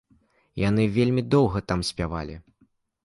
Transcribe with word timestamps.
Яны 0.61 0.87
вельмі 0.95 1.25
доўга 1.35 1.61
там 1.73 1.87
спявалі. 1.91 2.35